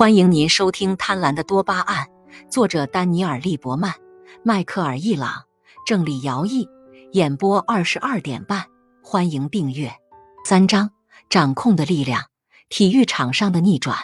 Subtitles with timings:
[0.00, 2.06] 欢迎您收听《贪婪的多巴胺》，
[2.50, 3.92] 作者丹尼尔·利伯曼、
[4.42, 5.44] 迈克尔·易朗，
[5.84, 6.66] 郑李尧译，
[7.12, 8.64] 演播二十二点半。
[9.02, 9.92] 欢迎订阅。
[10.42, 10.92] 三章：
[11.28, 12.28] 掌控的力量。
[12.70, 13.98] 体育场上的逆转。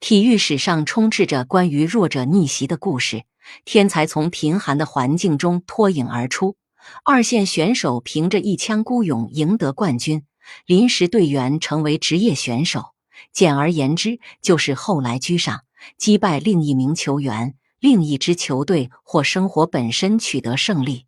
[0.00, 3.24] 体育史上充斥着关于弱者逆袭的故事。
[3.66, 6.56] 天才从贫寒的环境中脱颖而出，
[7.04, 10.22] 二线选手凭着一腔孤勇赢得冠军，
[10.64, 12.94] 临时队员成为职业选手。
[13.32, 15.62] 简而言之，就是后来居上，
[15.96, 21.06] 击败另一名球员、另一支球队或生活本身取得胜利。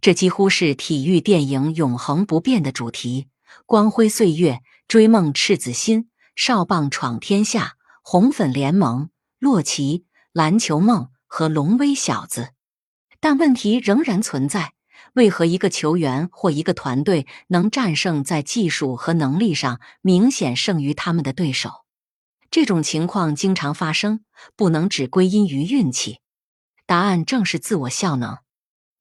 [0.00, 3.28] 这几乎是体育电影永恒不变的主题：
[3.66, 12.50] 光辉岁月、追梦赤子心、少棒闯天下、红粉联盟、洛奇、篮球梦和龙威小子。
[13.20, 14.74] 但问题仍然存在。
[15.14, 21.70] 为何一个球员或一个团队能战胜在技术和能力上明显胜于他们的对手？
[22.50, 24.20] 这种情况经常发生，
[24.56, 26.20] 不能只归因于运气。
[26.86, 28.38] 答案正是自我效能。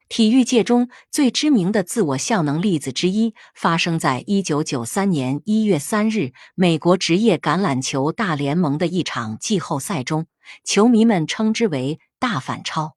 [0.10, 10.28] 体育界中最知名的自我效能例子之一，发生在一九九三年一月三日美国职业橄榄球大联盟的一场季后赛中，
[10.64, 12.96] 球迷们称之为“大反超”。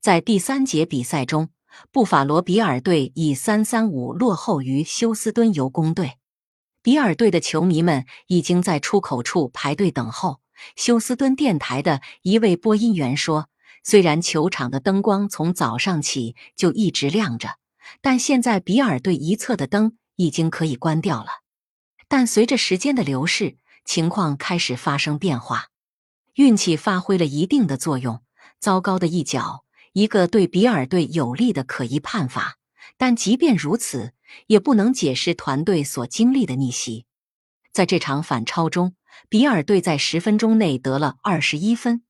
[0.00, 1.48] 在第三节比赛中。
[1.90, 6.18] 布法罗比尔队以三三五落后于休斯敦游工队。
[6.82, 10.40] 比尔队的球迷们已经在出口处排队等候。
[10.74, 13.48] 休斯敦电台的一位播音员说
[13.84, 17.58] ：“虽然球场的灯光从早上起就一直亮着，
[18.00, 21.28] 但现在比尔队一侧的灯已经可以关掉了。
[22.08, 25.66] 但随着时间的流逝，情况开始发生变化。
[26.36, 28.22] 运气发挥了一定的作用。
[28.58, 29.64] 糟糕的一脚。”
[29.96, 32.58] 一个对比尔队有利的可疑判罚，
[32.98, 34.12] 但即便如此，
[34.46, 37.06] 也不能解释团队所经历的逆袭。
[37.72, 38.94] 在这场反超中，
[39.30, 42.02] 比尔队在十分钟内得了二十一分。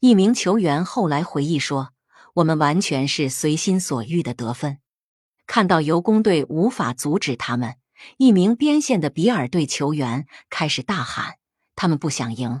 [0.00, 1.94] 一名球员后来回忆说
[2.34, 4.80] ：“我们完全是随心所欲的得分。”
[5.48, 7.76] 看到游攻队无法阻止他们，
[8.18, 11.36] 一名边线的比尔队球员开始大喊
[11.74, 12.60] ：“他们不想赢，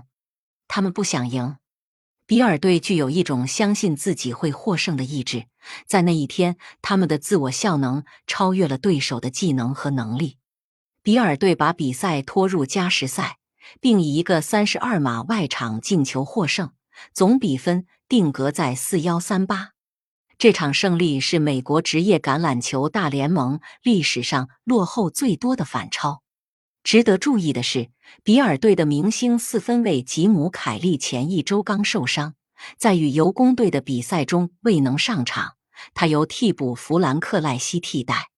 [0.66, 1.58] 他们不想赢。”
[2.26, 5.44] 比尔队具有一种相信自己会获胜的意志，
[5.86, 10.38] 在那一天，他们的自我效能超越了对手的技能和能力。
[11.02, 13.36] 比尔队把比赛拖入加时赛，
[13.78, 16.72] 并以一个三十二码外场进球获胜，
[17.12, 19.72] 总比分定格在四幺三八。
[20.38, 26.23] 这场胜利是美国职业橄榄球大联盟历史上落后最多的反超。
[26.84, 27.88] 值得注意的是，
[28.22, 32.34] 比尔队的明星四分卫吉姆·凯利前一周刚受伤，
[32.76, 35.54] 在与游工队的比赛中未能上场，
[35.94, 38.28] 他由替补弗兰克·赖希替代。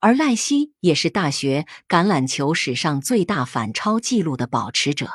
[0.00, 5.08] 而赖希也是大学橄榄球史上最大反超纪录的保持者。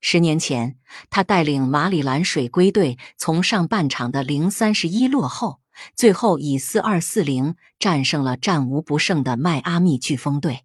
[0.00, 0.78] 十年前，
[1.10, 5.60] 他带领马里兰水龟队从上半场的零三十一落后，
[5.96, 10.60] 最后以四二四零战胜了战无不胜的迈阿密飓风队。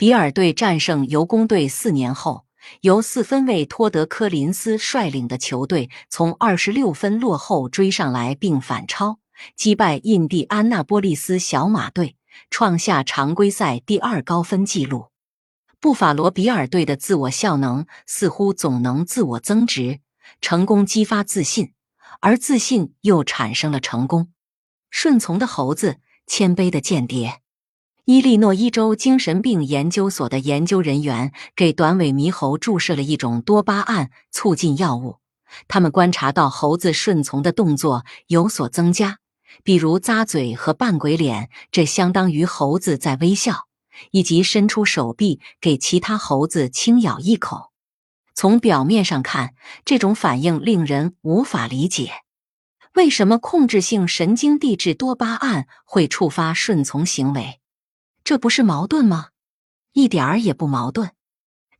[0.00, 2.46] 比尔队战胜游工队四年后，
[2.80, 9.18] 由四分卫托德·科林斯率领的球队从二十六分落后追上来，并反超
[9.54, 12.16] 击败印第安纳波利斯小马队，
[12.48, 15.08] 创下常规赛第二高分纪录。
[15.80, 20.00] 布法罗比尔队的自我效能似乎总能自我增值，
[20.40, 21.74] 成功激发自信，
[22.20, 24.32] 而自信又产生了成功。
[24.88, 27.42] 顺从的猴子，谦卑的间谍。
[28.12, 35.18] 伊利诺伊州精神病研究所的研究人员给短尾猕猴注射了一种多巴胺促进药物。
[35.68, 39.18] 他们观察到猴子顺从的动作有所增加，
[39.62, 43.52] 比如咂嘴和扮鬼脸，这相当于猴子在微笑；
[44.10, 47.70] 以及伸出手臂给其他猴子轻咬一口。
[48.34, 49.54] 从表面上看，
[49.84, 52.10] 这种反应令人无法理解：
[52.94, 57.59] 为什么控制性神经递质多巴胺会触发顺从行为？
[58.30, 59.30] 这不是矛盾吗？
[59.92, 61.10] 一点儿也不矛盾。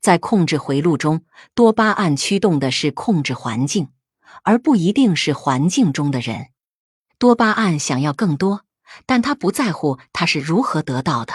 [0.01, 1.25] 在控制回路中，
[1.55, 3.91] 多巴胺驱动的是控制环境，
[4.43, 6.49] 而不一定是环境中的人。
[7.21, 8.65] 多巴胺想要更多，
[9.07, 11.33] 但他不在乎他是如何得到的。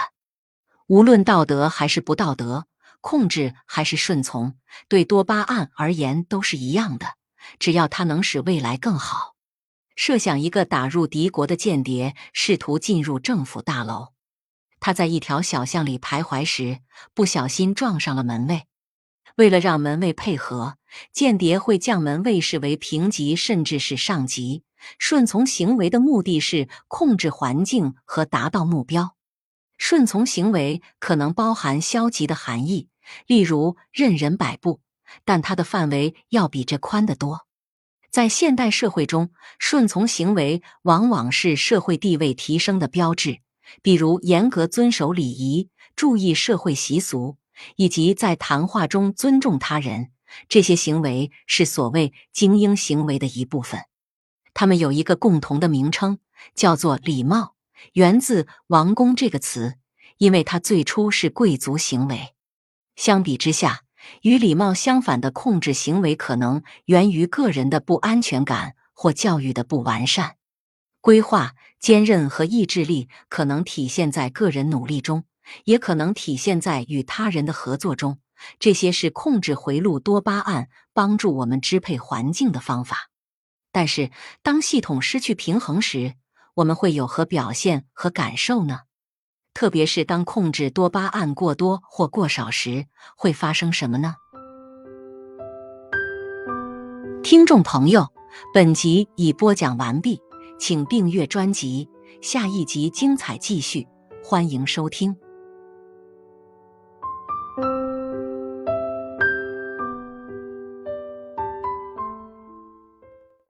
[0.86, 2.66] 无论道德还是不道德，
[3.00, 7.06] 控制还是顺从，对多巴胺而言都是一样的。
[7.58, 9.34] 只要它能使未来更好。
[9.94, 14.08] 设想一个打入敌国的间谍试图进入政府大楼。
[14.86, 16.78] 他在一条小巷里徘徊时，
[17.12, 18.68] 不小心撞上了门卫。
[19.34, 20.76] 为了让门卫配合，
[21.12, 24.62] 间谍会将门卫视为平级甚至是上级。
[24.96, 29.16] 顺从行为的目的是控制环境和达到目标。
[29.76, 32.88] 顺从行为可能包含消极的含义，
[33.26, 34.80] 例如任人摆布，
[35.24, 37.48] 但它的范围要比这宽得多。
[38.12, 43.40] 在现代社会中，顺从行为往往是社会地位提升的标志，
[43.82, 47.36] 比如严格遵守礼仪、注意社会习俗，
[47.76, 50.10] 以及在谈话中尊重他人。
[50.48, 53.80] 这些行为是所谓精英行为的一部分。
[54.52, 56.18] 他们有一个共同的名称，
[56.54, 57.54] 叫做礼貌，
[57.92, 59.74] 源自“王公”这个词，
[60.18, 62.34] 因为它最初是贵族行为。
[62.96, 63.82] 相比之下，
[64.22, 70.36] 与礼貌相反的控制行为，可能源于个人的不安全感或教育的不完善。
[71.00, 75.24] 规划、坚韧和意志力可能体现在个人努力中，
[75.64, 78.18] 也可能体现在与他人的合作中。
[78.58, 83.10] 这些是控制回路多巴胺、帮助我们支配环境的方法。
[83.72, 84.10] 但是，
[84.42, 86.14] 当系统失去平衡时，
[86.54, 88.80] 我们会有何表现和感受呢？
[89.54, 92.86] 特别是当控制多巴胺过多或过少时，
[93.16, 94.16] 会发生什么呢？
[97.22, 98.12] 听众朋友，
[98.52, 100.20] 本集已播讲完毕，
[100.58, 101.88] 请订阅专辑，
[102.20, 103.86] 下一集精彩继续，
[104.22, 105.14] 欢迎收听。